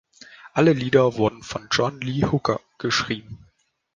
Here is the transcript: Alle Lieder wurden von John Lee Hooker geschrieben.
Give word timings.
Alle 0.53 0.73
Lieder 0.73 1.17
wurden 1.17 1.43
von 1.43 1.67
John 1.71 2.01
Lee 2.01 2.23
Hooker 2.25 2.59
geschrieben. 2.79 3.45